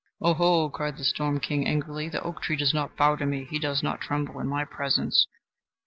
[0.19, 3.59] "Oho!" cried the storm king, angrily, "the oak tree does not bow to me, he
[3.59, 5.27] does not tremble in my presence.